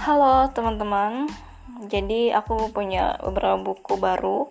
Halo 0.00 0.48
teman-teman, 0.56 1.28
jadi 1.84 2.32
aku 2.32 2.72
punya 2.72 3.20
beberapa 3.20 3.60
buku 3.60 4.00
baru 4.00 4.48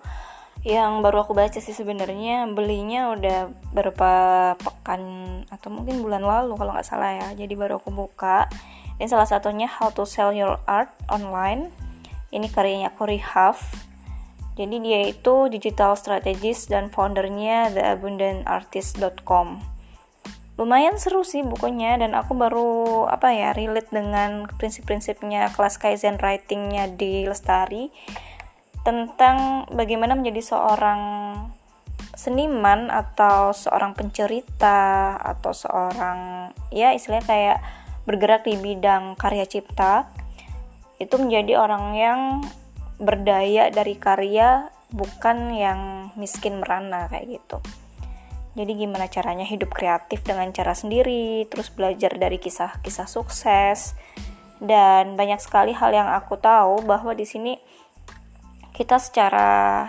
yang 0.61 1.02
baru 1.02 1.25
aku 1.25 1.33
baca 1.33 1.57
sih 1.57 1.73
sebenarnya 1.73 2.45
belinya 2.54 3.18
udah 3.18 3.49
beberapa 3.73 4.12
pekan 4.62 5.02
atau 5.49 5.73
mungkin 5.73 6.05
bulan 6.05 6.21
lalu 6.21 6.54
kalau 6.54 6.70
nggak 6.70 6.85
salah 6.85 7.17
ya. 7.17 7.27
Jadi 7.34 7.57
baru 7.57 7.81
aku 7.81 7.89
buka. 7.89 8.45
Dan 9.02 9.09
salah 9.09 9.25
satunya 9.25 9.66
How 9.66 9.89
to 9.89 10.05
Sell 10.05 10.38
Your 10.38 10.62
Art 10.70 10.93
Online. 11.09 11.73
Ini 12.29 12.45
karyanya 12.54 12.93
Corey 12.93 13.18
Huff. 13.18 13.89
Jadi 14.54 14.77
dia 14.86 15.09
itu 15.09 15.50
digital 15.50 15.97
strategist 15.97 16.70
dan 16.70 16.93
foundernya 16.93 17.73
theabundantartist.com 17.73 19.78
lumayan 20.59 20.99
seru 20.99 21.23
sih 21.23 21.40
bukunya 21.40 21.95
dan 21.95 22.12
aku 22.12 22.36
baru 22.36 23.08
apa 23.08 23.31
ya 23.31 23.55
relate 23.55 23.95
dengan 23.95 24.44
prinsip-prinsipnya 24.59 25.55
kelas 25.55 25.80
kaizen 25.80 26.20
writingnya 26.20 26.91
di 26.91 27.23
Lestari 27.23 27.88
tentang 28.84 29.64
bagaimana 29.72 30.20
menjadi 30.20 30.52
seorang 30.52 31.02
seniman 32.12 32.91
atau 32.91 33.55
seorang 33.55 33.95
pencerita 33.95 35.16
atau 35.16 35.55
seorang 35.55 36.52
ya 36.76 36.91
istilahnya 36.91 37.23
kayak 37.23 37.58
bergerak 38.03 38.44
di 38.44 38.59
bidang 38.59 39.16
karya 39.16 39.48
cipta. 39.48 40.12
Itu 41.00 41.16
menjadi 41.16 41.55
orang 41.55 41.95
yang 41.95 42.20
berdaya 43.00 43.72
dari 43.72 43.95
karya 43.95 44.67
bukan 44.91 45.55
yang 45.55 46.12
miskin 46.20 46.59
merana 46.59 47.08
kayak 47.08 47.39
gitu 47.39 47.64
jadi 48.58 48.71
gimana 48.73 49.05
caranya 49.05 49.45
hidup 49.45 49.70
kreatif 49.70 50.26
dengan 50.26 50.49
cara 50.49 50.73
sendiri 50.73 51.45
terus 51.50 51.69
belajar 51.69 52.17
dari 52.17 52.42
kisah-kisah 52.42 53.05
sukses. 53.05 53.94
Dan 54.59 55.16
banyak 55.16 55.39
sekali 55.39 55.72
hal 55.72 55.95
yang 55.95 56.09
aku 56.11 56.36
tahu 56.36 56.83
bahwa 56.83 57.16
di 57.16 57.23
sini 57.23 57.55
kita 58.75 59.00
secara 59.00 59.88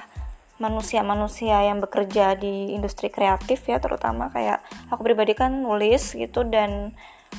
manusia-manusia 0.60 1.64
yang 1.66 1.80
bekerja 1.80 2.36
di 2.36 2.76
industri 2.76 3.08
kreatif 3.08 3.64
ya 3.64 3.80
terutama 3.80 4.28
kayak 4.28 4.60
aku 4.92 5.08
pribadi 5.08 5.32
kan 5.32 5.64
nulis 5.64 6.12
gitu 6.12 6.44
dan 6.44 6.92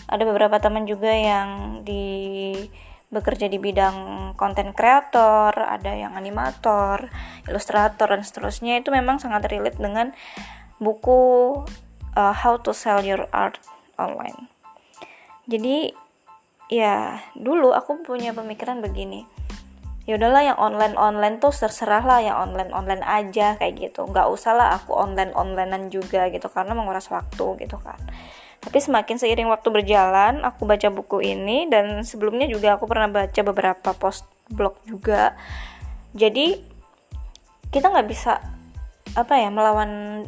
ada 0.09 0.23
beberapa 0.25 0.57
teman 0.57 0.89
juga 0.89 1.13
yang 1.13 1.81
di 1.85 2.55
bekerja 3.11 3.51
di 3.51 3.59
bidang 3.59 4.31
konten 4.39 4.71
kreator, 4.71 5.51
ada 5.51 5.91
yang 5.91 6.15
animator, 6.15 7.11
ilustrator 7.43 8.07
dan 8.07 8.23
seterusnya. 8.23 8.79
Itu 8.79 8.95
memang 8.95 9.19
sangat 9.19 9.51
relate 9.51 9.75
dengan 9.75 10.15
buku 10.81 11.19
uh, 12.17 12.33
How 12.33 12.57
to 12.65 12.73
Sell 12.73 13.05
Your 13.05 13.29
Art 13.29 13.61
Online. 14.01 14.49
Jadi 15.45 15.93
ya 16.73 17.21
dulu 17.37 17.71
aku 17.71 18.01
punya 18.01 18.33
pemikiran 18.33 18.81
begini. 18.81 19.23
Ya 20.09 20.17
udahlah 20.17 20.41
yang 20.41 20.57
online 20.57 20.97
online 20.97 21.37
tuh 21.37 21.53
terserah 21.53 22.01
lah 22.01 22.19
yang 22.25 22.33
online 22.33 22.73
online 22.73 23.05
aja 23.05 23.53
kayak 23.61 23.77
gitu. 23.77 24.09
Nggak 24.09 24.33
usah 24.33 24.57
lah 24.57 24.67
aku 24.81 24.97
online 24.97 25.29
onlinean 25.37 25.93
juga 25.93 26.25
gitu 26.33 26.49
karena 26.49 26.73
menguras 26.73 27.05
waktu 27.13 27.61
gitu 27.61 27.77
kan. 27.77 28.01
Tapi 28.61 28.77
semakin 28.77 29.17
seiring 29.17 29.49
waktu 29.49 29.73
berjalan, 29.73 30.45
aku 30.45 30.69
baca 30.69 30.89
buku 30.93 31.25
ini 31.25 31.65
dan 31.65 32.05
sebelumnya 32.05 32.45
juga 32.45 32.77
aku 32.77 32.85
pernah 32.85 33.09
baca 33.09 33.41
beberapa 33.41 33.89
post 33.97 34.25
blog 34.53 34.77
juga. 34.85 35.33
Jadi 36.13 36.61
kita 37.73 37.89
nggak 37.89 38.09
bisa 38.09 38.37
apa 39.17 39.33
ya 39.37 39.49
melawan 39.49 40.23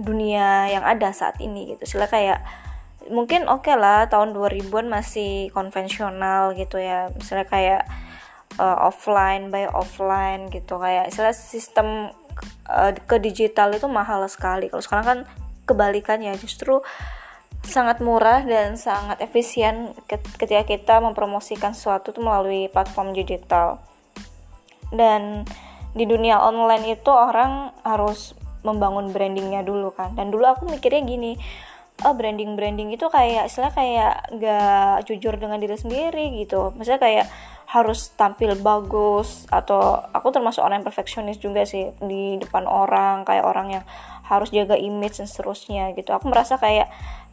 dunia 0.00 0.70
yang 0.72 0.84
ada 0.84 1.12
saat 1.12 1.38
ini 1.40 1.76
gitu. 1.76 1.96
Sila 1.96 2.08
kayak 2.08 2.40
mungkin 3.10 3.50
oke 3.50 3.66
okay 3.66 3.74
lah 3.74 4.06
tahun 4.06 4.32
2000-an 4.32 4.86
masih 4.88 5.50
konvensional 5.52 6.56
gitu 6.56 6.80
ya. 6.80 7.12
Misalnya 7.12 7.46
kayak 7.48 7.82
uh, 8.56 8.88
offline 8.88 9.52
by 9.52 9.68
offline 9.68 10.48
gitu. 10.48 10.80
Kayak 10.80 11.12
istilah 11.12 11.34
sistem 11.36 12.12
uh, 12.68 12.92
ke 12.94 13.16
digital 13.20 13.72
itu 13.72 13.88
mahal 13.88 14.24
sekali. 14.28 14.72
Kalau 14.72 14.82
sekarang 14.84 15.06
kan 15.06 15.18
kebalikannya 15.68 16.34
justru 16.40 16.82
sangat 17.62 18.02
murah 18.02 18.42
dan 18.42 18.74
sangat 18.74 19.22
efisien 19.22 19.94
ketika 20.10 20.66
kita 20.66 20.98
mempromosikan 20.98 21.78
sesuatu 21.78 22.10
itu 22.10 22.20
melalui 22.20 22.66
platform 22.66 23.14
digital. 23.14 23.78
Dan 24.90 25.46
di 25.94 26.04
dunia 26.04 26.42
online 26.42 26.98
itu 26.98 27.08
orang 27.12 27.70
harus 27.86 28.34
membangun 28.62 29.10
brandingnya 29.10 29.62
dulu 29.66 29.94
kan. 29.94 30.14
Dan 30.14 30.30
dulu 30.30 30.46
aku 30.46 30.66
mikirnya 30.70 31.02
gini 31.06 31.34
oh 32.02 32.14
branding 32.16 32.56
branding 32.56 32.90
itu 32.90 33.06
kayak 33.12 33.46
istilah 33.46 33.70
kayak 33.70 34.32
gak 34.40 35.06
jujur 35.06 35.36
dengan 35.38 35.60
diri 35.60 35.76
sendiri 35.78 36.40
gitu. 36.42 36.74
Maksudnya 36.74 37.00
kayak 37.02 37.26
harus 37.68 38.12
tampil 38.18 38.52
bagus 38.58 39.48
atau 39.48 39.96
aku 40.12 40.28
termasuk 40.28 40.60
orang 40.60 40.82
yang 40.82 40.88
perfeksionis 40.88 41.40
juga 41.40 41.64
sih 41.64 41.88
di 42.04 42.36
depan 42.36 42.68
orang 42.68 43.24
kayak 43.24 43.48
orang 43.48 43.80
yang 43.80 43.84
harus 44.28 44.52
jaga 44.52 44.76
image 44.76 45.22
dan 45.22 45.28
seterusnya 45.28 45.92
gitu. 45.96 46.12
Aku 46.12 46.28
merasa 46.28 46.58
kayak 46.58 46.90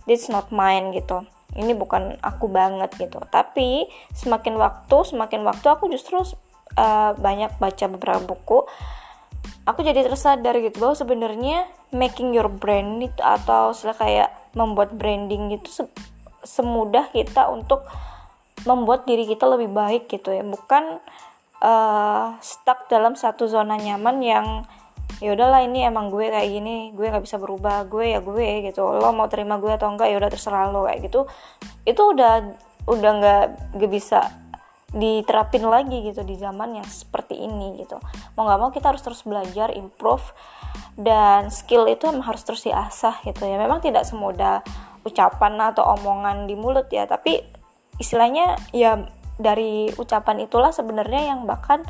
this 0.08 0.32
not 0.32 0.52
mine 0.54 0.96
gitu. 0.96 1.26
Ini 1.58 1.74
bukan 1.74 2.22
aku 2.22 2.46
banget 2.48 2.94
gitu. 2.96 3.20
Tapi 3.28 3.90
semakin 4.14 4.56
waktu 4.56 4.98
semakin 5.02 5.42
waktu 5.44 5.66
aku 5.66 5.90
justru 5.90 6.22
uh, 6.78 7.12
banyak 7.18 7.58
baca 7.58 7.86
beberapa 7.90 8.22
buku 8.22 8.70
aku 9.70 9.86
jadi 9.86 10.02
tersadar 10.02 10.58
gitu 10.58 10.82
bahwa 10.82 10.98
sebenarnya 10.98 11.70
making 11.94 12.34
your 12.34 12.50
brand 12.50 13.06
itu 13.06 13.22
atau 13.22 13.70
setelah 13.70 13.98
kayak 14.02 14.30
membuat 14.58 14.98
branding 14.98 15.54
itu 15.54 15.70
se 15.70 15.86
semudah 16.42 17.14
kita 17.14 17.52
untuk 17.54 17.86
membuat 18.66 19.06
diri 19.06 19.30
kita 19.30 19.46
lebih 19.46 19.70
baik 19.70 20.10
gitu 20.10 20.34
ya. 20.34 20.42
Bukan 20.42 20.98
uh, 21.62 22.34
stuck 22.42 22.90
dalam 22.90 23.14
satu 23.14 23.46
zona 23.46 23.78
nyaman 23.78 24.18
yang 24.26 24.48
ya 25.22 25.36
udahlah 25.36 25.62
ini 25.62 25.84
emang 25.84 26.10
gue 26.10 26.32
kayak 26.32 26.48
gini 26.48 26.96
gue 26.96 27.12
nggak 27.12 27.28
bisa 27.28 27.38
berubah 27.38 27.86
gue 27.86 28.18
ya 28.18 28.20
gue 28.26 28.72
gitu. 28.72 28.82
Lo 28.82 29.14
mau 29.14 29.30
terima 29.30 29.62
gue 29.62 29.70
atau 29.70 29.94
enggak 29.94 30.10
ya 30.10 30.18
udah 30.18 30.32
terserah 30.32 30.74
lo 30.74 30.90
kayak 30.90 31.06
gitu. 31.06 31.30
Itu 31.86 32.02
udah 32.16 32.34
udah 32.90 33.12
nggak 33.22 33.46
gak 33.78 33.92
bisa 33.92 34.34
diterapin 34.90 35.62
lagi 35.70 36.02
gitu 36.02 36.26
di 36.26 36.34
zaman 36.38 36.82
yang 36.82 36.88
seperti 36.88 37.38
ini 37.38 37.78
gitu. 37.82 38.02
Mau 38.34 38.46
nggak 38.46 38.60
mau 38.60 38.70
kita 38.74 38.90
harus 38.90 39.06
terus 39.06 39.22
belajar 39.22 39.70
improve 39.74 40.24
dan 40.98 41.54
skill 41.54 41.86
itu 41.86 42.10
emang 42.10 42.26
harus 42.26 42.42
terus 42.42 42.66
diasah 42.66 43.22
gitu 43.26 43.46
ya. 43.46 43.58
Memang 43.62 43.86
tidak 43.86 44.06
semudah 44.10 44.66
ucapan 45.06 45.56
atau 45.72 45.86
omongan 45.96 46.50
di 46.50 46.60
mulut 46.60 46.92
ya 46.92 47.08
tapi 47.08 47.40
istilahnya 48.02 48.60
ya 48.76 49.00
dari 49.40 49.88
ucapan 49.96 50.44
itulah 50.44 50.76
sebenarnya 50.76 51.32
yang 51.32 51.48
bahkan 51.48 51.86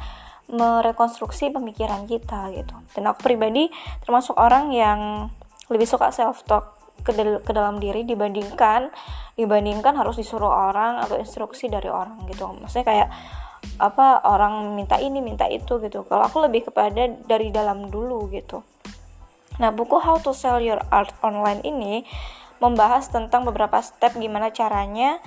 merekonstruksi 0.50 1.54
pemikiran 1.54 2.10
kita 2.10 2.50
gitu. 2.54 2.76
Dan 2.98 3.10
aku 3.10 3.22
pribadi 3.22 3.70
termasuk 4.04 4.38
orang 4.38 4.74
yang 4.74 5.30
lebih 5.70 5.86
suka 5.86 6.10
self 6.10 6.42
talk 6.50 6.79
ke, 7.02 7.12
ke 7.16 7.52
dalam 7.52 7.80
diri 7.82 8.06
dibandingkan 8.06 8.92
dibandingkan 9.40 9.96
harus 9.96 10.20
disuruh 10.20 10.52
orang 10.52 11.00
atau 11.00 11.16
instruksi 11.16 11.72
dari 11.72 11.88
orang 11.88 12.28
gitu. 12.28 12.44
Maksudnya 12.60 12.86
kayak 12.86 13.10
apa 13.80 14.24
orang 14.28 14.76
minta 14.76 15.00
ini 15.00 15.24
minta 15.24 15.48
itu 15.48 15.80
gitu. 15.80 16.04
Kalau 16.08 16.28
aku 16.28 16.44
lebih 16.44 16.68
kepada 16.68 17.08
dari 17.28 17.52
dalam 17.52 17.88
dulu 17.88 18.28
gitu. 18.32 18.64
Nah 19.60 19.72
buku 19.72 20.00
How 20.00 20.20
to 20.24 20.36
Sell 20.36 20.64
Your 20.64 20.84
Art 20.92 21.16
Online 21.24 21.64
ini 21.64 22.04
membahas 22.60 23.08
tentang 23.08 23.48
beberapa 23.48 23.80
step 23.80 24.20
gimana 24.20 24.52
caranya 24.52 25.20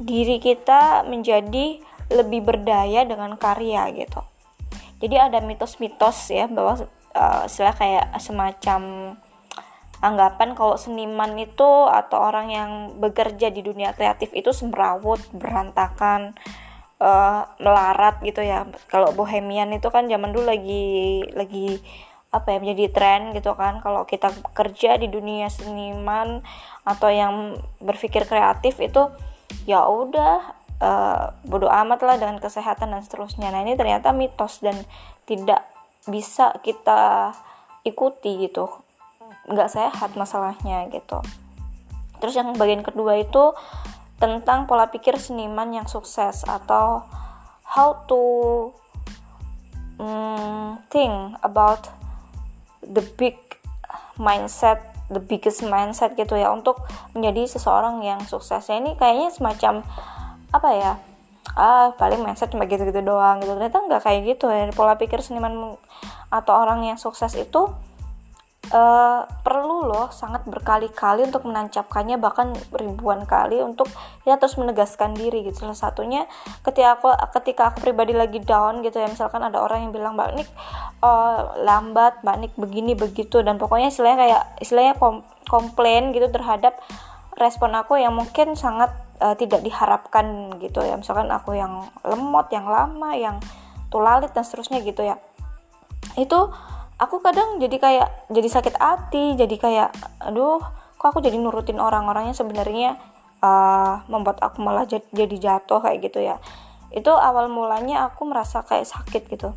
diri 0.00 0.40
kita 0.40 1.04
menjadi 1.04 1.80
lebih 2.08 2.44
berdaya 2.44 3.04
dengan 3.04 3.36
karya 3.36 3.88
gitu. 3.92 4.20
Jadi 5.02 5.16
ada 5.18 5.38
mitos-mitos 5.44 6.30
ya 6.32 6.48
bahwa 6.48 6.88
uh, 7.16 7.44
istilah 7.48 7.74
kayak 7.76 8.06
semacam 8.20 8.80
anggapan 10.02 10.58
kalau 10.58 10.74
seniman 10.74 11.38
itu 11.38 11.86
atau 11.86 12.18
orang 12.18 12.50
yang 12.50 12.70
bekerja 12.98 13.54
di 13.54 13.62
dunia 13.62 13.94
kreatif 13.94 14.34
itu 14.34 14.50
semrawut 14.50 15.22
berantakan 15.30 16.34
uh, 16.98 17.46
melarat 17.62 18.18
gitu 18.26 18.42
ya. 18.42 18.66
Kalau 18.90 19.14
bohemian 19.14 19.70
itu 19.70 19.86
kan 19.94 20.10
zaman 20.10 20.34
dulu 20.34 20.50
lagi 20.50 21.22
lagi 21.38 21.78
apa 22.34 22.50
ya 22.50 22.58
menjadi 22.58 22.84
tren 22.90 23.22
gitu 23.30 23.54
kan. 23.54 23.78
Kalau 23.78 24.02
kita 24.02 24.34
kerja 24.50 24.98
di 24.98 25.06
dunia 25.06 25.46
seniman 25.46 26.42
atau 26.82 27.06
yang 27.06 27.62
berpikir 27.78 28.26
kreatif 28.26 28.82
itu 28.82 29.06
ya 29.70 29.86
udah 29.86 30.42
uh, 30.82 31.30
bodoh 31.46 31.70
amat 31.70 32.02
lah 32.02 32.18
dengan 32.18 32.42
kesehatan 32.42 32.90
dan 32.90 33.06
seterusnya. 33.06 33.54
Nah 33.54 33.62
ini 33.62 33.78
ternyata 33.78 34.10
mitos 34.10 34.58
dan 34.58 34.74
tidak 35.30 35.62
bisa 36.10 36.50
kita 36.66 37.30
ikuti 37.86 38.50
gitu 38.50 38.81
nggak 39.48 39.70
sehat 39.70 40.14
masalahnya 40.14 40.86
gitu. 40.90 41.22
Terus 42.22 42.34
yang 42.38 42.54
bagian 42.54 42.86
kedua 42.86 43.18
itu 43.18 43.54
tentang 44.22 44.70
pola 44.70 44.86
pikir 44.86 45.18
seniman 45.18 45.74
yang 45.74 45.90
sukses 45.90 46.46
atau 46.46 47.02
how 47.66 48.06
to 48.06 48.22
um, 49.98 50.78
think 50.92 51.34
about 51.42 51.90
the 52.86 53.02
big 53.18 53.34
mindset 54.14 54.92
the 55.12 55.20
biggest 55.20 55.60
mindset 55.60 56.16
gitu 56.16 56.40
ya 56.40 56.48
untuk 56.48 56.80
menjadi 57.12 57.44
seseorang 57.44 58.00
yang 58.00 58.24
sukses. 58.24 58.64
Ya 58.66 58.80
ini 58.80 58.96
kayaknya 58.96 59.28
semacam 59.28 59.84
apa 60.52 60.68
ya 60.72 60.92
ah 61.52 61.92
paling 62.00 62.24
mindset 62.24 62.48
cuma 62.48 62.64
gitu-gitu 62.64 63.04
doang 63.04 63.44
gitu. 63.44 63.52
Ternyata 63.52 63.78
nggak 63.84 64.02
kayak 64.02 64.20
gitu 64.24 64.48
ya 64.48 64.72
pola 64.72 64.96
pikir 64.96 65.20
seniman 65.20 65.76
atau 66.32 66.54
orang 66.56 66.80
yang 66.88 66.96
sukses 66.96 67.36
itu 67.36 67.68
uh, 68.70 69.26
perlu 69.42 69.90
loh 69.90 70.14
sangat 70.14 70.46
berkali-kali 70.46 71.26
untuk 71.26 71.42
menancapkannya 71.42 72.22
bahkan 72.22 72.54
ribuan 72.70 73.26
kali 73.26 73.58
untuk 73.58 73.90
ya 74.22 74.38
terus 74.38 74.54
menegaskan 74.54 75.18
diri 75.18 75.42
gitu. 75.42 75.66
Salah 75.66 75.74
satunya 75.74 76.30
ketika 76.62 77.00
aku 77.00 77.08
ketika 77.42 77.74
aku 77.74 77.82
pribadi 77.82 78.14
lagi 78.14 78.38
down 78.38 78.86
gitu 78.86 79.02
ya 79.02 79.10
misalkan 79.10 79.42
ada 79.42 79.58
orang 79.58 79.88
yang 79.88 79.92
bilang 79.92 80.14
mbak 80.14 80.30
Nik 80.38 80.48
uh, 81.02 81.58
lambat 81.66 82.22
mbak 82.22 82.36
Nik 82.38 82.52
begini 82.54 82.94
begitu. 82.94 83.42
Dan 83.42 83.58
pokoknya 83.58 83.90
istilahnya 83.90 84.18
kayak 84.22 84.42
istilahnya 84.62 84.94
kom 84.94 85.26
komplain 85.50 86.14
gitu 86.14 86.30
terhadap 86.30 86.78
respon 87.34 87.74
aku 87.74 87.98
yang 87.98 88.14
mungkin 88.14 88.54
sangat 88.54 88.94
uh, 89.18 89.34
tidak 89.34 89.66
diharapkan 89.66 90.54
gitu 90.62 90.84
ya. 90.86 90.94
Misalkan 90.94 91.26
aku 91.34 91.58
yang 91.58 91.90
lemot 92.06 92.46
yang 92.54 92.70
lama 92.70 93.10
yang 93.18 93.42
tulalit 93.90 94.30
dan 94.32 94.46
seterusnya 94.46 94.80
gitu 94.86 95.02
ya. 95.02 95.18
Itu 96.16 96.52
aku 97.02 97.18
kadang 97.18 97.58
jadi 97.58 97.76
kayak 97.82 98.08
jadi 98.30 98.48
sakit 98.48 98.78
hati 98.78 99.34
jadi 99.34 99.56
kayak 99.58 99.90
aduh 100.22 100.62
kok 101.02 101.10
aku 101.10 101.18
jadi 101.18 101.34
nurutin 101.34 101.82
orang-orang 101.82 102.30
yang 102.30 102.38
sebenarnya 102.38 102.94
uh, 103.42 104.06
membuat 104.06 104.38
aku 104.38 104.62
malah 104.62 104.86
jadi 104.86 105.36
jatuh 105.36 105.82
kayak 105.82 105.98
gitu 106.06 106.22
ya. 106.22 106.38
Itu 106.94 107.10
awal 107.10 107.50
mulanya 107.50 108.06
aku 108.06 108.30
merasa 108.30 108.62
kayak 108.62 108.86
sakit 108.86 109.26
gitu. 109.26 109.50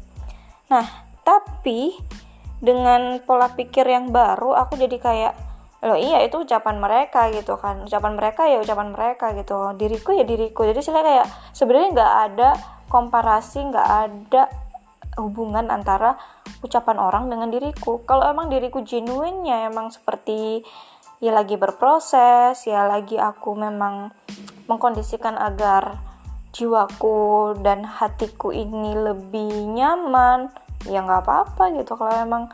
Nah 0.74 1.06
tapi 1.22 1.94
dengan 2.58 3.22
pola 3.22 3.54
pikir 3.54 3.86
yang 3.86 4.10
baru 4.10 4.58
aku 4.58 4.74
jadi 4.82 4.98
kayak 4.98 5.34
loh 5.86 6.02
iya 6.02 6.26
itu 6.26 6.42
ucapan 6.42 6.82
mereka 6.82 7.30
gitu 7.30 7.62
kan. 7.62 7.86
Ucapan 7.86 8.18
mereka 8.18 8.50
ya 8.50 8.58
ucapan 8.58 8.90
mereka 8.90 9.38
gitu. 9.38 9.78
Diriku 9.78 10.18
ya 10.18 10.26
diriku. 10.26 10.66
Jadi 10.66 10.82
saya 10.82 11.06
kayak 11.06 11.28
sebenarnya 11.54 11.90
nggak 11.94 12.14
ada 12.34 12.50
komparasi 12.90 13.70
nggak 13.70 13.90
ada 14.10 14.65
hubungan 15.16 15.72
antara 15.72 16.20
ucapan 16.62 16.98
orang 17.00 17.32
dengan 17.32 17.50
diriku. 17.52 18.04
Kalau 18.04 18.28
emang 18.28 18.52
diriku 18.52 18.84
genuine 18.84 19.48
emang 19.48 19.92
seperti 19.92 20.64
ya 21.24 21.32
lagi 21.32 21.56
berproses 21.56 22.60
ya 22.68 22.84
lagi 22.86 23.16
aku 23.16 23.56
memang 23.56 24.12
mengkondisikan 24.68 25.40
agar 25.40 25.98
jiwaku 26.56 27.56
dan 27.60 27.84
hatiku 27.84 28.52
ini 28.52 28.96
lebih 28.96 29.76
nyaman 29.76 30.52
ya 30.88 31.04
nggak 31.04 31.24
apa-apa 31.24 31.76
gitu. 31.76 31.96
Kalau 31.96 32.16
emang 32.16 32.52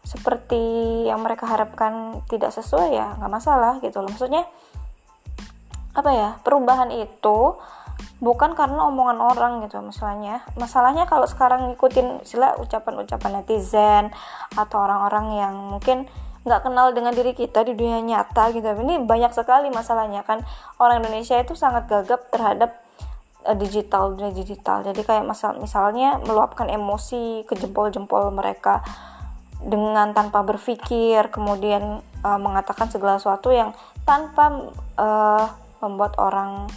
seperti 0.00 1.04
yang 1.06 1.20
mereka 1.20 1.44
harapkan 1.46 2.24
tidak 2.26 2.50
sesuai 2.50 2.90
ya 2.90 3.14
nggak 3.20 3.32
masalah 3.32 3.78
gitu 3.84 4.02
loh. 4.02 4.10
Maksudnya 4.10 4.46
apa 5.90 6.10
ya 6.14 6.28
perubahan 6.46 6.90
itu 6.94 7.58
bukan 8.20 8.52
karena 8.52 8.86
omongan 8.88 9.18
orang 9.18 9.52
gitu 9.64 9.80
masalahnya. 9.80 10.44
Masalahnya 10.56 11.04
kalau 11.08 11.24
sekarang 11.24 11.72
ngikutin 11.72 12.24
sila 12.28 12.56
ucapan-ucapan 12.60 13.40
netizen 13.40 14.04
atau 14.54 14.76
orang-orang 14.84 15.26
yang 15.36 15.54
mungkin 15.56 16.04
nggak 16.40 16.64
kenal 16.64 16.92
dengan 16.96 17.12
diri 17.12 17.36
kita 17.36 17.64
di 17.64 17.76
dunia 17.76 18.00
nyata 18.00 18.52
gitu. 18.52 18.64
Ini 18.64 19.04
banyak 19.04 19.32
sekali 19.32 19.68
masalahnya 19.68 20.24
kan. 20.24 20.40
Orang 20.80 21.04
Indonesia 21.04 21.36
itu 21.36 21.52
sangat 21.52 21.88
gagap 21.88 22.28
terhadap 22.32 22.76
uh, 23.44 23.56
digital 23.56 24.16
dunia 24.16 24.32
digital. 24.32 24.84
Jadi 24.84 25.00
kayak 25.04 25.24
masal 25.24 25.60
misalnya 25.60 26.20
meluapkan 26.24 26.68
emosi 26.68 27.44
ke 27.44 27.56
jempol-jempol 27.56 28.32
mereka 28.32 28.80
dengan 29.60 30.16
tanpa 30.16 30.40
berpikir 30.40 31.28
kemudian 31.28 32.00
uh, 32.24 32.40
mengatakan 32.40 32.88
segala 32.88 33.20
sesuatu 33.20 33.52
yang 33.52 33.76
tanpa 34.08 34.72
uh, 34.96 35.44
membuat 35.84 36.16
orang 36.16 36.68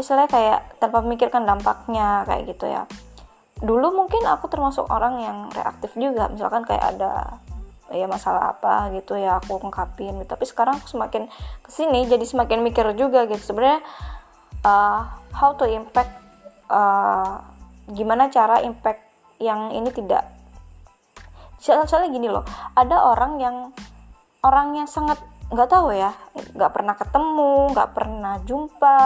istilahnya 0.00 0.30
kayak 0.32 0.60
tanpa 0.80 1.04
memikirkan 1.04 1.44
dampaknya 1.44 2.24
kayak 2.24 2.50
gitu 2.50 2.66
ya. 2.66 2.88
Dulu 3.60 3.92
mungkin 3.92 4.24
aku 4.24 4.48
termasuk 4.48 4.88
orang 4.88 5.20
yang 5.20 5.38
reaktif 5.52 5.92
juga 5.94 6.32
misalkan 6.32 6.64
kayak 6.64 6.96
ada 6.96 7.40
ya 7.90 8.06
masalah 8.06 8.54
apa 8.54 8.94
gitu 8.94 9.18
ya 9.18 9.42
aku 9.42 9.58
ungkapin 9.58 10.22
tapi 10.22 10.46
sekarang 10.46 10.78
aku 10.78 10.86
semakin 10.86 11.26
ke 11.60 11.70
sini 11.74 12.06
jadi 12.06 12.24
semakin 12.24 12.64
mikir 12.64 12.86
juga 12.96 13.28
gitu. 13.28 13.52
Sebenarnya 13.52 13.84
uh, 14.64 15.00
how 15.36 15.52
to 15.54 15.68
impact 15.68 16.16
uh, 16.72 17.44
gimana 17.90 18.32
cara 18.32 18.64
impact 18.64 19.04
yang 19.42 19.72
ini 19.76 19.92
tidak. 19.92 20.24
Soalnya 21.60 22.08
gini 22.08 22.32
loh 22.32 22.48
ada 22.72 23.04
orang 23.04 23.36
yang 23.36 23.56
orang 24.40 24.80
yang 24.80 24.88
sangat 24.88 25.20
nggak 25.50 25.66
tahu 25.66 25.90
ya 25.90 26.14
nggak 26.54 26.72
pernah 26.72 26.94
ketemu 26.94 27.74
nggak 27.74 27.90
pernah 27.90 28.34
jumpa 28.46 28.98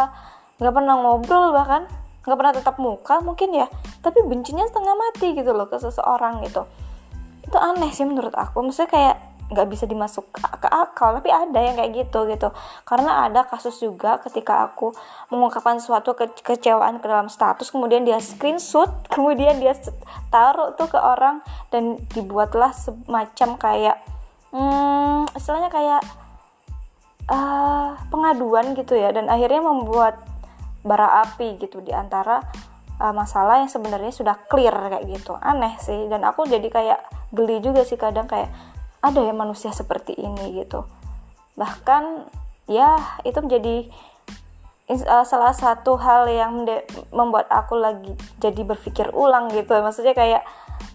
nggak 0.59 0.75
pernah 0.75 0.95
ngobrol 0.99 1.55
bahkan. 1.55 1.87
Nggak 2.25 2.39
pernah 2.41 2.55
tetap 2.57 2.77
muka 2.81 3.21
mungkin 3.21 3.53
ya. 3.53 3.67
Tapi 4.01 4.25
bencinya 4.25 4.65
setengah 4.65 4.95
mati 4.97 5.37
gitu 5.37 5.53
loh 5.53 5.69
ke 5.69 5.77
seseorang 5.77 6.41
gitu. 6.47 6.65
Itu 7.45 7.57
aneh 7.61 7.93
sih 7.93 8.09
menurut 8.09 8.33
aku. 8.33 8.65
Maksudnya 8.65 8.91
kayak 8.91 9.17
nggak 9.45 9.69
bisa 9.69 9.85
dimasuk 9.85 10.25
ke 10.33 10.69
akal 10.73 11.21
tapi 11.21 11.29
ada 11.29 11.61
yang 11.61 11.77
kayak 11.77 11.93
gitu 11.93 12.25
gitu. 12.33 12.49
Karena 12.89 13.29
ada 13.29 13.45
kasus 13.45 13.77
juga 13.77 14.17
ketika 14.25 14.65
aku 14.65 14.97
mengungkapkan 15.29 15.77
suatu 15.85 16.17
ke 16.17 16.33
kecewaan 16.41 16.99
ke 16.99 17.07
dalam 17.07 17.29
status 17.29 17.69
kemudian 17.69 18.09
dia 18.09 18.17
screenshot 18.25 18.89
kemudian 19.15 19.61
dia 19.61 19.77
taruh 20.33 20.73
tuh 20.81 20.89
ke 20.89 20.97
orang 20.97 21.45
dan 21.69 22.01
dibuatlah 22.17 22.73
semacam 22.73 23.49
kayak 23.61 23.97
hmm, 24.55 25.29
istilahnya 25.37 25.69
kayak 25.69 26.01
uh, 27.29 28.01
pengaduan 28.09 28.73
gitu 28.73 28.97
ya. 28.97 29.13
Dan 29.13 29.29
akhirnya 29.29 29.61
membuat 29.61 30.34
bara 30.85 31.25
api 31.25 31.57
gitu 31.59 31.81
di 31.81 31.91
antara 31.91 32.45
uh, 33.01 33.15
masalah 33.17 33.65
yang 33.65 33.73
sebenarnya 33.73 34.13
sudah 34.13 34.37
clear 34.47 34.73
kayak 34.73 35.09
gitu. 35.09 35.35
Aneh 35.41 35.75
sih 35.81 36.07
dan 36.13 36.23
aku 36.23 36.47
jadi 36.47 36.69
kayak 36.69 37.01
geli 37.35 37.59
juga 37.65 37.83
sih 37.83 37.99
kadang 37.99 38.29
kayak 38.29 38.53
ada 39.01 39.21
ya 39.21 39.33
manusia 39.33 39.73
seperti 39.73 40.15
ini 40.15 40.61
gitu. 40.61 40.85
Bahkan 41.57 42.29
ya 42.69 43.21
itu 43.25 43.39
menjadi 43.41 43.89
uh, 44.89 45.25
salah 45.25 45.53
satu 45.53 45.97
hal 46.01 46.29
yang 46.29 46.65
membuat 47.13 47.49
aku 47.49 47.77
lagi 47.77 48.13
jadi 48.41 48.61
berpikir 48.65 49.11
ulang 49.13 49.51
gitu. 49.53 49.73
Maksudnya 49.73 50.13
kayak 50.13 50.43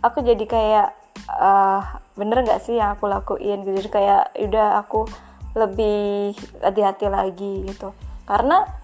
aku 0.05 0.21
jadi 0.21 0.45
kayak 0.45 0.87
uh, 1.29 1.81
bener 2.17 2.45
nggak 2.45 2.61
sih 2.61 2.77
yang 2.77 2.93
aku 2.93 3.09
lakuin 3.09 3.65
gitu? 3.65 3.85
Jadi 3.85 3.89
kayak 3.89 4.23
udah 4.37 4.81
aku 4.85 5.09
lebih 5.57 6.37
hati-hati 6.61 7.09
lagi 7.09 7.65
gitu. 7.65 7.93
Karena 8.29 8.78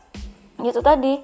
itu 0.63 0.79
tadi. 0.79 1.19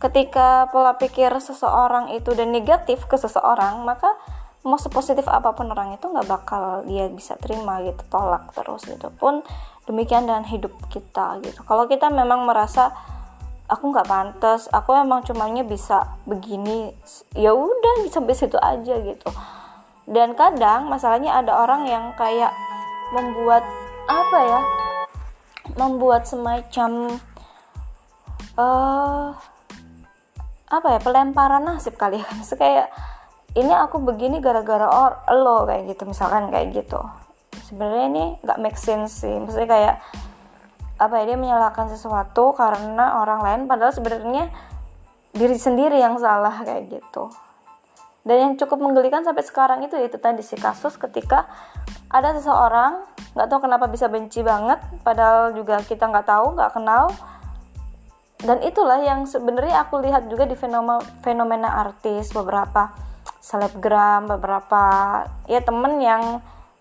Ketika 0.00 0.72
pola 0.72 0.96
pikir 0.96 1.28
seseorang 1.36 2.16
itu 2.16 2.32
dan 2.32 2.48
negatif 2.56 3.04
ke 3.04 3.20
seseorang 3.20 3.84
maka 3.84 4.08
mau 4.64 4.80
sepositif 4.80 5.28
apa 5.28 5.52
pun 5.52 5.68
orang 5.68 5.92
itu 5.96 6.08
nggak 6.08 6.24
bakal 6.24 6.84
dia 6.88 7.08
bisa 7.12 7.36
terima 7.36 7.84
gitu 7.84 8.00
tolak 8.08 8.48
terus 8.56 8.88
gitu 8.88 9.12
pun. 9.20 9.44
Demikian 9.84 10.24
dengan 10.24 10.48
hidup 10.48 10.72
kita 10.88 11.36
gitu. 11.44 11.60
Kalau 11.68 11.84
kita 11.84 12.08
memang 12.08 12.48
merasa 12.48 12.96
aku 13.70 13.94
nggak 13.94 14.08
pantas 14.10 14.66
aku 14.74 14.98
emang 14.98 15.22
cumanya 15.22 15.62
bisa 15.62 16.18
begini 16.26 16.90
ya 17.38 17.54
udah 17.54 18.10
sampai 18.10 18.34
situ 18.34 18.56
aja 18.56 18.94
gitu. 19.04 19.30
Dan 20.10 20.34
kadang 20.34 20.90
masalahnya 20.90 21.38
ada 21.38 21.54
orang 21.54 21.86
yang 21.86 22.10
kayak 22.18 22.50
membuat 23.14 23.62
apa 24.10 24.38
ya 24.42 24.60
membuat 25.78 26.26
semacam 26.26 27.20
uh, 28.58 29.34
apa 30.70 30.86
ya 30.94 30.98
pelemparan 31.02 31.66
nasib 31.66 31.98
kali 31.98 32.22
ya. 32.22 32.28
Kayak 32.54 32.88
ini 33.58 33.74
aku 33.74 33.98
begini 33.98 34.38
gara-gara 34.38 34.86
or 34.86 35.12
lo 35.34 35.66
kayak 35.66 35.90
gitu 35.90 36.06
misalkan 36.06 36.50
kayak 36.54 36.70
gitu. 36.74 37.02
Sebenarnya 37.66 38.04
ini 38.10 38.24
nggak 38.42 38.58
make 38.62 38.78
sense 38.78 39.26
sih. 39.26 39.34
Maksudnya 39.34 39.68
kayak 39.70 39.94
apa 41.00 41.14
ya 41.22 41.34
dia 41.34 41.38
menyalahkan 41.40 41.90
sesuatu 41.90 42.52
karena 42.54 43.18
orang 43.18 43.40
lain 43.40 43.60
padahal 43.64 43.90
sebenarnya 43.90 44.52
diri 45.34 45.56
sendiri 45.56 45.98
yang 45.98 46.18
salah 46.22 46.54
kayak 46.62 46.90
gitu. 46.90 47.30
Dan 48.20 48.36
yang 48.36 48.52
cukup 48.60 48.84
menggelikan 48.84 49.24
sampai 49.24 49.40
sekarang 49.42 49.80
itu 49.80 49.96
itu 49.96 50.20
tadi 50.20 50.44
si 50.44 50.54
kasus 50.54 51.00
ketika 51.00 51.48
ada 52.12 52.36
seseorang 52.36 53.00
nggak 53.32 53.48
tahu 53.48 53.60
kenapa 53.64 53.86
bisa 53.86 54.10
benci 54.10 54.42
banget 54.42 54.82
padahal 55.06 55.54
juga 55.54 55.80
kita 55.86 56.10
nggak 56.10 56.26
tahu 56.26 56.58
nggak 56.58 56.72
kenal 56.74 57.14
dan 58.40 58.64
itulah 58.64 59.04
yang 59.04 59.28
sebenarnya 59.28 59.84
aku 59.84 60.00
lihat 60.00 60.32
juga 60.32 60.48
di 60.48 60.56
fenomena 60.56 61.04
fenomena 61.20 61.68
artis 61.84 62.32
beberapa 62.32 62.88
selebgram 63.40 64.28
beberapa 64.28 64.82
ya 65.44 65.60
temen 65.60 66.00
yang 66.00 66.40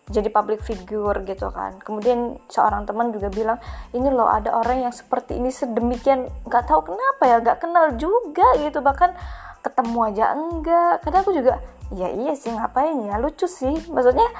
jadi 0.09 0.31
public 0.33 0.65
figure 0.65 1.21
gitu 1.27 1.53
kan. 1.53 1.77
Kemudian 1.83 2.39
seorang 2.49 2.87
teman 2.89 3.13
juga 3.13 3.29
bilang 3.29 3.59
ini 3.93 4.09
loh 4.09 4.25
ada 4.25 4.57
orang 4.57 4.89
yang 4.89 4.93
seperti 4.95 5.37
ini 5.37 5.53
sedemikian 5.53 6.25
nggak 6.49 6.65
tahu 6.65 6.95
kenapa 6.95 7.23
ya 7.29 7.37
nggak 7.43 7.59
kenal 7.61 7.85
juga 7.99 8.57
gitu 8.57 8.81
bahkan 8.81 9.13
ketemu 9.61 9.99
aja 10.09 10.25
enggak. 10.33 10.93
Kadang 11.05 11.21
aku 11.27 11.33
juga 11.35 11.61
ya 11.93 12.09
iya 12.09 12.33
sih 12.33 12.49
ngapain 12.55 12.97
ya 13.03 13.19
lucu 13.21 13.45
sih. 13.45 13.75
Maksudnya 13.91 14.31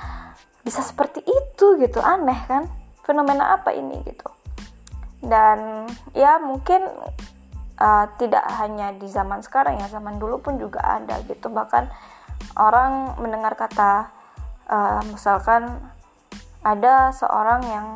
bisa 0.66 0.82
seperti 0.82 1.22
itu 1.22 1.78
gitu 1.78 2.00
aneh 2.02 2.40
kan? 2.48 2.66
Fenomena 3.06 3.60
apa 3.60 3.76
ini 3.76 4.02
gitu 4.08 4.39
dan 5.20 5.88
ya 6.16 6.40
mungkin 6.40 6.80
uh, 7.80 8.06
tidak 8.20 8.44
hanya 8.60 8.96
di 8.96 9.08
zaman 9.08 9.44
sekarang 9.44 9.80
ya 9.80 9.88
zaman 9.92 10.20
dulu 10.20 10.40
pun 10.40 10.56
juga 10.60 10.80
ada 10.80 11.20
gitu. 11.28 11.52
Bahkan 11.52 11.88
orang 12.60 13.20
mendengar 13.20 13.56
kata 13.56 14.12
uh, 14.72 15.02
misalkan 15.12 15.80
ada 16.64 17.12
seorang 17.16 17.62
yang 17.68 17.88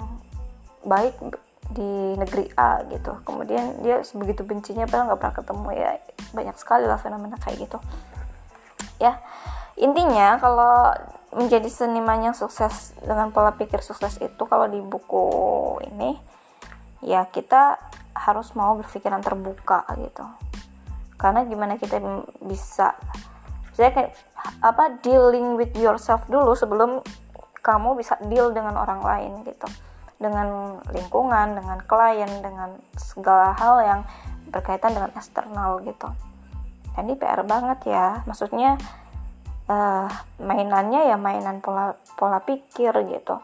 baik 0.84 1.15
di 1.72 2.15
negeri 2.20 2.51
A 2.60 2.84
gitu. 2.92 3.20
Kemudian 3.24 3.84
dia 3.84 4.03
begitu 4.15 4.44
bencinya 4.44 4.88
padahal 4.88 5.13
nggak 5.13 5.20
pernah 5.20 5.38
ketemu 5.39 5.70
ya. 5.75 5.92
Banyak 6.36 6.56
sekali 6.60 6.86
lah 6.88 7.00
fenomena 7.00 7.39
kayak 7.39 7.68
gitu. 7.68 7.80
Ya 9.00 9.20
intinya 9.74 10.38
kalau 10.38 10.94
menjadi 11.34 11.65
seniman 11.65 12.22
yang 12.22 12.38
sukses 12.38 12.94
dengan 13.01 13.34
pola 13.34 13.58
pikir 13.58 13.82
sukses 13.82 14.22
itu 14.22 14.44
kalau 14.46 14.70
di 14.70 14.77
buku 14.86 15.25
ini 15.89 16.13
ya 17.04 17.28
kita 17.28 17.78
harus 18.14 18.54
mau 18.56 18.78
berpikiran 18.80 19.20
terbuka 19.20 19.84
gitu. 20.00 20.26
Karena 21.18 21.46
gimana 21.48 21.80
kita 21.80 22.00
bisa 22.44 22.96
saya 23.74 23.90
kayak 23.90 24.14
apa 24.62 25.02
dealing 25.02 25.58
with 25.58 25.74
yourself 25.74 26.28
dulu 26.30 26.54
sebelum 26.54 27.02
kamu 27.64 27.96
bisa 27.96 28.20
deal 28.28 28.52
dengan 28.52 28.78
orang 28.78 29.02
lain 29.02 29.32
gitu. 29.48 29.68
Dengan 30.20 30.80
lingkungan 30.94 31.58
dengan 31.58 31.80
klien 31.84 32.32
dengan 32.44 32.76
segala 32.96 33.56
hal 33.58 33.76
yang 33.84 34.02
berkaitan 34.54 34.94
dengan 34.94 35.12
eksternal 35.16 35.82
gitu. 35.84 36.08
Jadi 36.94 37.18
PR 37.18 37.42
banget 37.44 37.90
ya. 37.90 38.22
Maksudnya 38.30 38.78
uh, 39.68 40.08
mainannya 40.38 41.10
ya 41.10 41.18
mainan 41.18 41.60
pola 41.60 41.98
pola 42.16 42.40
pikir 42.44 42.94
gitu. 43.10 43.42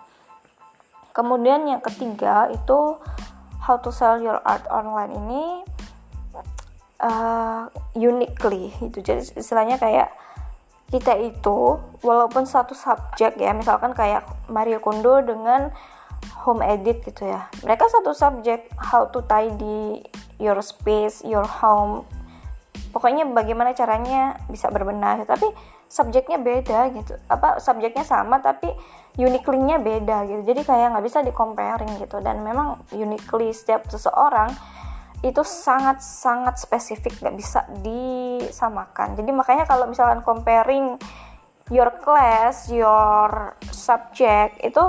Kemudian 1.10 1.66
yang 1.66 1.82
ketiga 1.82 2.48
itu 2.54 2.96
how 3.64 3.78
to 3.80 3.92
sell 3.92 4.18
your 4.20 4.40
art 4.48 4.64
online 4.72 5.12
ini 5.14 5.44
uh, 7.04 7.68
uniquely 7.96 8.72
gitu. 8.80 9.00
Jadi 9.04 9.36
istilahnya 9.40 9.80
kayak 9.80 10.12
kita 10.90 11.14
itu 11.22 11.78
walaupun 12.02 12.50
satu 12.50 12.74
subjek 12.74 13.38
ya 13.38 13.54
misalkan 13.54 13.94
kayak 13.94 14.26
Mario 14.50 14.82
Kondo 14.82 15.22
dengan 15.22 15.70
home 16.44 16.66
edit 16.66 17.06
gitu 17.06 17.30
ya. 17.30 17.46
Mereka 17.62 17.86
satu 17.88 18.12
subjek 18.16 18.66
how 18.80 19.06
to 19.12 19.22
tidy 19.24 20.02
your 20.42 20.58
space 20.66 21.22
your 21.22 21.46
home. 21.46 22.08
Pokoknya 22.90 23.28
bagaimana 23.30 23.78
caranya 23.78 24.42
bisa 24.50 24.74
berbenah. 24.74 25.22
Tapi 25.30 25.46
subjeknya 25.90 26.38
beda 26.38 26.94
gitu. 26.94 27.18
Apa 27.28 27.58
subjeknya 27.58 28.06
sama 28.06 28.38
tapi 28.40 28.70
uniquely-nya 29.18 29.82
beda 29.82 30.30
gitu. 30.30 30.42
Jadi 30.46 30.62
kayak 30.64 30.96
nggak 30.96 31.06
bisa 31.06 31.20
di 31.26 31.34
comparing 31.34 31.98
gitu. 31.98 32.22
Dan 32.22 32.46
memang 32.46 32.86
uniquely 32.94 33.50
setiap 33.52 33.90
seseorang 33.90 34.54
itu 35.20 35.44
sangat 35.44 36.00
sangat 36.00 36.56
spesifik 36.62 37.20
nggak 37.20 37.36
bisa 37.36 37.66
disamakan. 37.84 39.20
Jadi 39.20 39.32
makanya 39.36 39.68
kalau 39.68 39.90
misalkan 39.90 40.24
comparing 40.24 40.96
your 41.68 41.92
class 42.00 42.72
your 42.72 43.54
subject 43.74 44.56
itu 44.64 44.80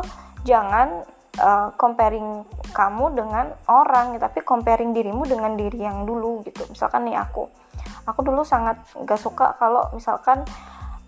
jangan 0.47 1.03
uh, 1.41 1.75
comparing 1.75 2.47
kamu 2.71 3.19
dengan 3.19 3.51
orang 3.67 4.17
tapi 4.23 4.47
comparing 4.47 4.95
dirimu 4.95 5.27
dengan 5.27 5.59
diri 5.59 5.83
yang 5.83 6.07
dulu 6.07 6.47
gitu. 6.47 6.63
Misalkan 6.71 7.11
nih 7.11 7.19
aku. 7.19 7.51
Aku 8.09 8.21
dulu 8.25 8.47
sangat 8.47 8.81
gak 9.05 9.21
suka 9.21 9.59
kalau 9.59 9.91
misalkan 9.93 10.47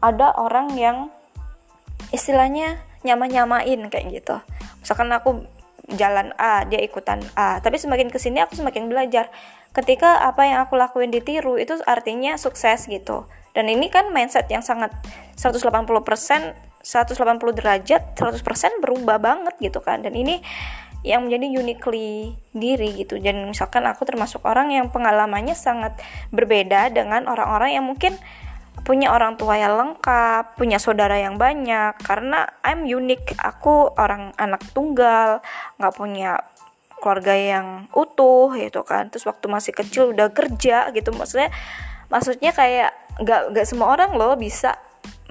ada 0.03 0.35
orang 0.35 0.75
yang 0.75 1.09
istilahnya 2.11 2.83
nyama-nyamain 3.07 3.79
kayak 3.89 4.07
gitu. 4.11 4.37
Misalkan 4.83 5.09
aku 5.15 5.47
jalan 5.95 6.35
A 6.39 6.67
dia 6.67 6.83
ikutan 6.83 7.23
A. 7.39 7.63
Tapi 7.63 7.79
semakin 7.79 8.11
ke 8.11 8.19
sini 8.19 8.43
aku 8.43 8.59
semakin 8.59 8.91
belajar. 8.91 9.31
Ketika 9.73 10.21
apa 10.27 10.45
yang 10.45 10.59
aku 10.67 10.77
lakuin 10.77 11.09
ditiru 11.09 11.57
itu 11.57 11.79
artinya 11.89 12.37
sukses 12.37 12.91
gitu. 12.91 13.25
Dan 13.53 13.69
ini 13.69 13.89
kan 13.89 14.13
mindset 14.13 14.49
yang 14.51 14.65
sangat 14.65 14.93
180% 15.39 15.63
180 16.83 17.59
derajat 17.63 18.03
100% 18.19 18.83
berubah 18.83 19.23
banget 19.23 19.55
gitu 19.63 19.79
kan. 19.81 20.03
Dan 20.03 20.19
ini 20.19 20.43
yang 21.03 21.27
menjadi 21.27 21.47
uniquely 21.63 22.35
diri 22.55 22.95
gitu. 23.03 23.19
Dan 23.19 23.51
misalkan 23.51 23.87
aku 23.87 24.07
termasuk 24.07 24.43
orang 24.47 24.71
yang 24.71 24.91
pengalamannya 24.91 25.55
sangat 25.55 25.99
berbeda 26.31 26.91
dengan 26.95 27.27
orang-orang 27.27 27.75
yang 27.79 27.85
mungkin 27.87 28.15
punya 28.83 29.15
orang 29.15 29.39
tua 29.39 29.61
yang 29.61 29.79
lengkap, 29.79 30.59
punya 30.59 30.81
saudara 30.83 31.15
yang 31.21 31.39
banyak 31.39 31.95
karena 32.03 32.49
I'm 32.67 32.89
unique. 32.89 33.37
Aku 33.39 33.95
orang 33.95 34.35
anak 34.41 34.65
tunggal, 34.75 35.45
nggak 35.79 35.95
punya 35.95 36.41
keluarga 36.99 37.35
yang 37.35 37.87
utuh 37.95 38.51
gitu 38.59 38.83
kan. 38.83 39.13
Terus 39.13 39.29
waktu 39.29 39.47
masih 39.47 39.73
kecil 39.77 40.17
udah 40.17 40.33
kerja 40.35 40.91
gitu 40.91 41.15
maksudnya 41.15 41.53
maksudnya 42.13 42.53
kayak 42.53 42.91
nggak 43.25 43.43
nggak 43.57 43.67
semua 43.69 43.97
orang 43.97 44.13
loh 44.17 44.37
bisa 44.37 44.77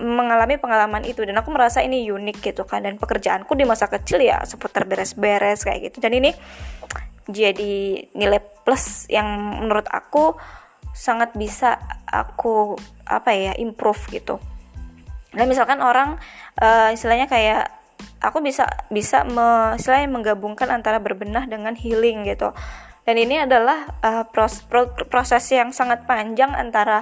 mengalami 0.01 0.57
pengalaman 0.57 1.05
itu 1.05 1.21
dan 1.21 1.37
aku 1.37 1.53
merasa 1.53 1.85
ini 1.85 2.09
unik 2.09 2.41
gitu 2.41 2.65
kan 2.65 2.81
dan 2.81 2.97
pekerjaanku 2.97 3.53
di 3.53 3.69
masa 3.69 3.85
kecil 3.85 4.17
ya 4.17 4.41
seputar 4.49 4.89
beres-beres 4.89 5.61
kayak 5.61 5.93
gitu 5.93 6.01
dan 6.01 6.17
ini 6.17 6.33
jadi 7.29 8.01
nilai 8.17 8.41
plus 8.65 9.05
yang 9.13 9.29
menurut 9.61 9.85
aku 9.93 10.33
sangat 10.91 11.33
bisa 11.35 11.79
aku 12.07 12.75
apa 13.07 13.31
ya 13.31 13.53
improve 13.57 13.99
gitu. 14.11 14.35
Nah 15.31 15.47
misalkan 15.47 15.79
orang 15.79 16.19
uh, 16.59 16.89
istilahnya 16.91 17.31
kayak 17.31 17.71
aku 18.21 18.43
bisa 18.43 18.67
bisa 18.91 19.23
me, 19.25 19.75
istilahnya 19.79 20.09
menggabungkan 20.11 20.69
antara 20.69 20.99
berbenah 20.99 21.47
dengan 21.47 21.73
healing 21.73 22.27
gitu. 22.27 22.51
Dan 23.01 23.17
ini 23.17 23.41
adalah 23.41 23.97
uh, 24.05 24.23
pros, 24.29 24.61
pro, 24.61 24.93
proses 25.09 25.41
yang 25.49 25.73
sangat 25.73 26.05
panjang 26.05 26.53
antara 26.53 27.01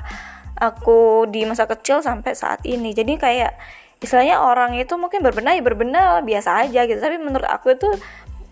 aku 0.55 1.27
di 1.27 1.43
masa 1.43 1.67
kecil 1.67 1.99
sampai 1.99 2.31
saat 2.33 2.63
ini. 2.63 2.95
Jadi 2.95 3.19
kayak 3.19 3.51
istilahnya 3.99 4.39
orang 4.39 4.79
itu 4.79 4.95
mungkin 4.95 5.19
berbenah 5.19 5.59
ya 5.59 5.63
berbenah 5.63 6.23
biasa 6.23 6.67
aja 6.67 6.87
gitu. 6.87 6.99
Tapi 7.03 7.19
menurut 7.19 7.47
aku 7.47 7.75
itu 7.75 7.89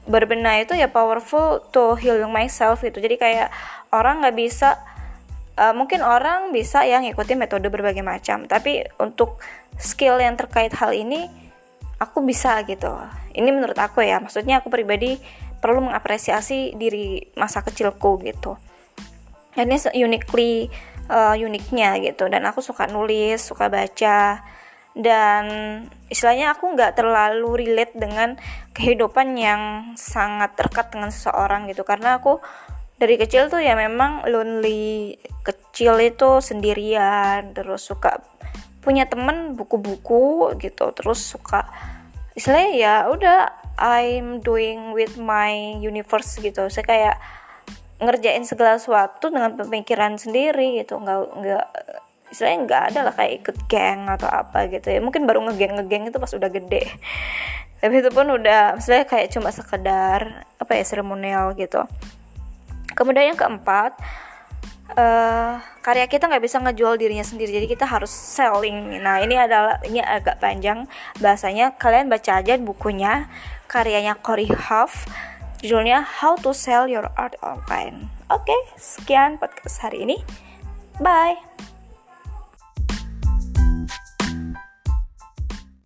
berbenah 0.07 0.63
itu 0.63 0.75
ya 0.75 0.91
powerful 0.91 1.63
to 1.71 1.95
heal 1.99 2.19
myself 2.27 2.83
gitu. 2.83 2.99
Jadi 2.99 3.15
kayak 3.15 3.47
orang 3.95 4.23
nggak 4.23 4.35
bisa 4.35 4.75
uh, 5.57 5.73
mungkin 5.73 6.05
orang 6.05 6.53
bisa 6.53 6.85
yang 6.85 7.03
ngikutin 7.03 7.37
metode 7.41 7.67
berbagai 7.67 8.05
macam 8.05 8.45
tapi 8.45 8.85
untuk 9.01 9.41
skill 9.77 10.21
yang 10.21 10.37
terkait 10.37 10.71
hal 10.77 10.93
ini 10.93 11.27
aku 11.97 12.21
bisa 12.21 12.61
gitu. 12.65 12.93
Ini 13.33 13.49
menurut 13.53 13.77
aku 13.77 14.05
ya 14.05 14.21
maksudnya 14.21 14.61
aku 14.61 14.69
pribadi 14.69 15.17
perlu 15.57 15.89
mengapresiasi 15.89 16.77
diri 16.77 17.33
masa 17.33 17.65
kecilku 17.65 18.21
gitu. 18.21 18.57
Ini 19.57 19.73
uniquely 19.97 20.69
uh, 21.09 21.33
uniknya 21.33 21.97
gitu. 22.05 22.29
Dan 22.29 22.45
aku 22.45 22.61
suka 22.61 22.85
nulis 22.85 23.41
suka 23.41 23.69
baca 23.69 24.45
dan 24.97 25.45
istilahnya 26.09 26.57
aku 26.57 26.73
nggak 26.73 26.97
terlalu 26.97 27.65
relate 27.65 27.93
dengan 27.93 28.37
kehidupan 28.73 29.37
yang 29.37 29.61
sangat 29.97 30.53
terkat 30.57 30.93
dengan 30.93 31.09
seseorang 31.09 31.65
gitu. 31.69 31.81
Karena 31.81 32.21
aku 32.21 32.37
dari 32.97 33.15
kecil 33.17 33.49
tuh 33.53 33.61
ya 33.61 33.77
memang 33.77 34.25
lonely 34.25 35.17
kecil 35.45 36.01
itu 36.01 36.41
sendirian 36.41 37.53
terus 37.53 37.85
suka 37.85 38.21
punya 38.81 39.05
temen 39.05 39.53
buku-buku 39.53 40.57
gitu 40.57 40.89
terus 40.97 41.21
suka 41.21 41.65
istilahnya 42.33 42.71
ya 42.73 42.93
udah 43.09 43.39
I'm 43.77 44.41
doing 44.41 44.97
with 44.97 45.21
my 45.21 45.77
universe 45.77 46.41
gitu. 46.41 46.65
Saya 46.73 46.85
kayak 46.85 47.15
ngerjain 48.01 48.45
segala 48.45 48.81
sesuatu 48.81 49.29
dengan 49.29 49.53
pemikiran 49.57 50.17
sendiri 50.17 50.81
gitu 50.81 51.01
nggak 51.01 51.17
nggak 51.33 51.65
istilahnya 52.29 52.59
nggak 52.65 52.83
ada 52.93 52.99
lah 53.09 53.13
kayak 53.13 53.33
ikut 53.41 53.57
geng 53.69 54.09
atau 54.09 54.29
apa 54.29 54.65
gitu 54.69 54.89
ya. 54.89 54.99
Mungkin 55.01 55.29
baru 55.29 55.45
ngegeng 55.49 55.77
ngegeng 55.77 56.09
itu 56.09 56.17
pas 56.17 56.33
udah 56.33 56.49
gede. 56.49 56.89
Tapi 57.77 57.93
itu 58.01 58.09
pun 58.09 58.25
udah 58.33 58.81
misalnya 58.81 59.05
kayak 59.05 59.29
cuma 59.29 59.53
sekedar 59.53 60.49
apa 60.57 60.71
ya 60.73 60.81
seremonial 60.81 61.53
gitu 61.53 61.85
kemudian 62.97 63.31
yang 63.31 63.39
keempat 63.39 63.93
uh, 64.97 65.61
karya 65.85 66.09
kita 66.09 66.25
nggak 66.25 66.43
bisa 66.43 66.57
ngejual 66.57 66.97
dirinya 66.97 67.23
sendiri 67.23 67.53
jadi 67.53 67.67
kita 67.69 67.85
harus 67.85 68.09
selling. 68.09 68.97
Nah 68.99 69.21
ini 69.21 69.37
adalah 69.37 69.77
ini 69.85 70.01
agak 70.01 70.41
panjang 70.41 70.89
bahasanya. 71.21 71.77
Kalian 71.77 72.09
baca 72.09 72.41
aja 72.41 72.57
bukunya 72.57 73.29
karyanya 73.69 74.17
Corey 74.17 74.49
Huff 74.49 75.05
judulnya 75.61 76.01
How 76.01 76.37
to 76.41 76.51
Sell 76.53 76.89
Your 76.89 77.13
Art 77.13 77.37
Online. 77.45 78.09
Oke 78.33 78.49
okay, 78.49 78.61
sekian 78.75 79.37
podcast 79.37 79.85
hari 79.85 80.03
ini. 80.03 80.17
Bye 80.97 81.76